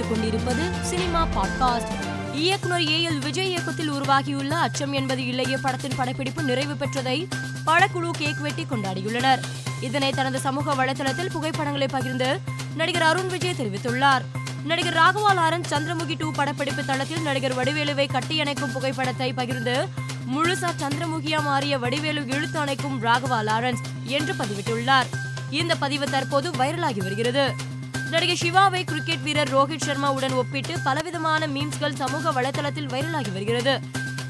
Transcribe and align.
கேட்டுக்கொண்டிருப்பது 0.00 0.80
cinema 0.80 1.26
podcast. 1.36 1.90
இயக்குனர் 2.32 2.88
A 2.88 3.08
L 3.08 3.18
Vijay 3.18 3.48
இயக்கத்தில் 3.48 3.88
உருவாகியுள்ள 3.88 4.56
அச்சம் 4.56 4.92
என்பது 4.92 5.26
இல்லையே 5.26 5.56
படத்தின் 5.56 5.92
படப்பிடிப்பு 5.96 6.42
நிறைவு 6.42 6.72
பெற்றதை 6.72 7.28
படக்குழு 7.66 8.10
கேக் 8.10 8.38
வெட்டி 8.38 8.66
கொண்டாடியுள்ளனர். 8.70 9.40
இதனை 9.80 10.10
தனது 10.10 10.40
சமூக 10.40 10.74
வலைதளத்தில் 10.74 11.30
புகைப்படங்களை 11.30 11.86
பகிர்ந்து 11.86 12.40
நடிகர் 12.74 13.02
அருண் 13.02 13.26
விஜய் 13.26 13.54
தெரிவித்துள்ளார். 13.58 14.22
நடிகர் 14.64 14.96
ராகவா 14.96 15.34
லாரன் 15.34 15.64
சந்திரமுகி 15.70 16.14
டூ 16.18 16.32
படப்பிடிப்பு 16.32 16.84
தளத்தில் 16.84 17.22
நடிகர் 17.22 17.56
வடிவேலுவை 17.56 18.08
கட்டியணைக்கும் 18.08 18.72
புகைப்படத்தை 18.72 19.32
பகிர்ந்து 19.32 19.88
முழுசா 20.34 20.70
சந்திரமுகியா 20.80 21.42
மாறிய 21.42 21.78
வடிவேலு 21.78 22.26
இழுத்து 22.26 22.64
அணைக்கும் 22.64 22.98
ராகவா 23.00 23.40
லாரன்ஸ் 23.42 23.84
என்று 24.04 24.34
பதிவிட்டுள்ளார். 24.34 25.06
இந்த 25.50 25.74
பதிவு 25.74 26.10
தற்போது 26.10 26.50
வைரலாகி 26.50 27.02
வருகிறது. 27.02 27.68
நடிகை 28.10 28.36
சிவாவை 28.40 28.84
கிரிக்கெட் 28.84 29.22
வீரர் 29.22 29.54
ரோஹித் 29.56 29.86
சர்மாவுடன் 29.86 30.32
ஒப்பிட்டு 30.32 30.78
பலவிதமான 30.84 31.46
மீம்ஸ்கள் 31.46 31.94
சமூக 31.94 32.32
வலைதளத்தில் 32.32 32.88
வைரலாகி 32.88 33.32
வருகிறது. 33.32 33.80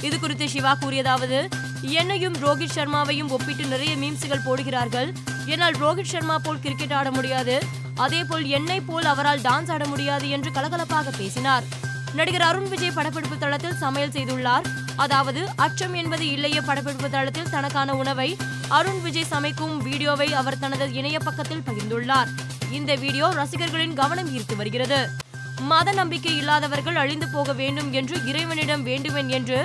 இது 0.00 0.18
குறித்து 0.18 0.48
சிவா 0.48 0.78
கூறியதாவது 0.80 1.48
என்னையும் 1.80 2.36
ரோஹித் 2.36 2.74
சர்மாவையும் 2.74 3.28
ஒப்பிட்டு 3.28 3.64
நிறைய 3.64 3.96
மீம்ஸ்கள் 3.96 4.44
போடுகிறார்கள். 4.46 5.12
என்னால் 5.46 5.74
ரோஹித் 5.74 6.10
சர்மா 6.12 6.38
போல் 6.38 6.60
கிரிக்கெட் 6.60 6.92
ஆட 6.92 7.10
முடியாது. 7.10 7.62
அதே 7.94 8.24
போல் 8.24 8.44
என்னை 8.44 8.80
போல் 8.80 9.04
அவரால் 9.04 9.40
டான்ஸ் 9.40 9.70
ஆட 9.70 9.86
முடியாது 9.86 10.28
என்று 10.28 10.50
கலகலப்பாக 10.50 11.16
பேசினார். 11.18 11.64
நடிகர் 12.14 12.40
அருண் 12.40 12.68
விஜய் 12.68 12.90
படப்பிடிப்பு 12.90 13.38
தளத்தில் 13.38 13.76
சமையல் 13.76 14.10
செய்துள்ளார். 14.10 14.62
அதாவது 14.96 15.48
அச்சம் 15.56 15.94
என்பது 15.94 16.28
இல்லையே 16.28 16.60
படப்பிடிப்பு 16.60 17.10
தளத்தில் 17.10 17.50
தனக்கான 17.50 17.94
உணவை 17.94 18.36
அருண் 18.68 19.02
விஜய் 19.02 19.30
சமைக்கும் 19.30 19.82
வீடியோவை 19.82 20.32
அவர் 20.32 20.58
தனது 20.58 20.92
இணைய 20.92 21.18
பக்கத்தில் 21.18 21.62
பகிர்ந்துள்ளார். 21.66 22.28
இந்த 22.78 22.94
வீடியோ 22.94 23.26
ரசிகர்களின் 23.28 23.94
கவனம் 23.94 24.30
ஈர்த்து 24.36 24.56
வருகிறது. 24.56 25.00
மத 25.70 25.92
நம்பிக்கை 25.92 26.36
இல்லாதவர்கள் 26.36 26.94
அழிந்து 26.94 27.26
போக 27.28 27.52
வேண்டும் 27.52 27.92
என்று 27.92 28.16
இறைவனிடம் 28.26 28.86
வேண்டுவேன் 28.86 29.30
என்று 29.38 29.58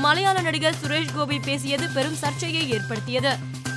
மலையாள 0.00 0.40
நடிகர் 0.40 0.80
சுரேஷ் 0.82 1.14
கோபி 1.14 1.38
பேசியது 1.38 1.86
பெரும் 1.88 2.18
சர்ச்சையை 2.22 2.70
ஏற்படுத்தியது. 2.70 3.32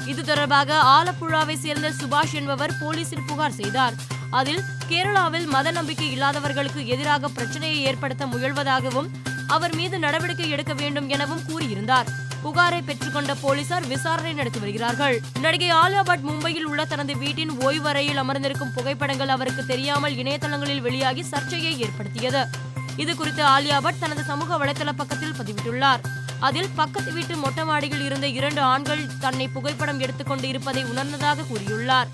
இது 0.06 0.23
தொடர்பாக 0.23 0.80
ஆலப்புழாவை 0.95 1.56
சேர்ந்த 1.56 1.91
சுபாஷ் 2.00 2.33
என்பவர் 2.33 2.78
போலீசில் 2.81 3.28
புகார் 3.28 3.58
செய்தார். 3.59 3.94
அதில் 4.30 4.64
கேரளாவில் 4.89 5.45
மத 5.45 5.72
நம்பிக்கை 5.72 6.11
இல்லாதவர்களுக்கு 6.11 6.88
எதிராக 6.88 7.28
பிரச்சனையை 7.28 7.80
ஏற்படுத்த 7.84 8.25
முயல்வதாகவும் 8.25 9.09
அவர் 9.47 9.75
மீது 9.75 10.00
நடவடிக்கை 10.00 10.50
எடுக்க 10.50 10.73
வேண்டும் 10.73 11.09
எனவும் 11.09 11.45
கூறியிருந்தார். 11.50 12.09
புகாரை 12.44 12.81
பெற்றுக்கொண்ட 12.81 13.36
போலீசார் 13.42 13.88
விசாரணை 13.88 14.34
நடத்தி 14.34 14.59
வருகிறார்கள். 14.59 15.22
நடிகை 15.42 15.70
ஆலியா 15.72 16.03
பட் 16.03 16.20
மும்பையில் 16.20 16.64
உள்ள 16.64 16.86
தனது 16.86 17.17
வீட்டின் 17.17 17.52
ஓய்வறையில் 17.52 18.22
அமர்ந்திருக்கும் 18.23 18.73
புகைப்படங்கள் 18.73 19.28
அவருக்கு 19.28 19.66
தெரியாமல் 19.66 20.14
இணையதளங்களில் 20.14 20.81
வெளியாகி 20.81 21.23
சர்ச்சையை 21.23 21.80
ஏற்படுத்தியது. 21.80 22.47
இது 22.95 23.16
குறித்து 23.16 23.44
ஆலியா 23.44 23.81
பட் 23.81 24.00
தனது 24.00 24.23
சமூக 24.23 24.66
வலைதள 24.66 24.92
பக்கத்தில் 24.95 25.38
பதிவிட்டுள்ளார். 25.42 26.02
அதில் 26.39 26.69
பக்கத்து 26.75 27.14
வீட்டு 27.14 27.36
மொட்டை 27.36 27.64
மாடியில் 27.66 28.03
இருந்த 28.03 28.28
இரண்டு 28.28 28.62
ஆண்கள் 28.62 29.08
தன்னை 29.19 29.47
புகைப்படம் 29.47 30.00
எடுத்துக்கொண்டு 30.00 30.47
இருப்பதை 30.47 30.84
உணர்ந்ததாக 30.84 31.42
கூறியுள்ளார். 31.42 32.08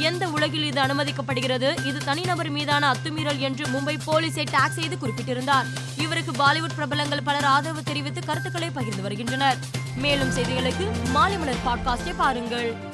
எந்த 0.00 0.28
உலகில் 0.28 0.62
இது 0.62 0.82
அனுமதிக்கப்படுகிறது? 0.82 1.86
இது 1.86 2.04
தனிநபர் 2.04 2.50
மீதான 2.50 2.92
அத்துமீறல் 2.92 3.38
என்று 3.38 3.66
மும்பை 3.66 3.98
போலீசை 4.04 4.44
டாக் 4.44 4.70
செய்து 4.70 4.98
குறிப்பிட்டிருந்தார். 4.98 5.66
இவருக்கு 5.96 6.32
பாலிவுட் 6.32 6.74
பிரபலங்கள் 6.74 7.22
பலர் 7.22 7.44
ஆதரவு 7.44 7.82
தெரிவித்து 7.82 8.24
கருத்துக்களை 8.24 8.70
பகிர்ந்து 8.70 9.02
வருகின்றனர். 9.02 9.56
மேலும் 9.96 10.30
செய்திகளுக்கு 10.30 11.10
மாலை 11.10 11.38
மலர் 11.38 11.64
பாட்காஸ்டை 11.66 12.14
பாருங்கள். 12.16 12.89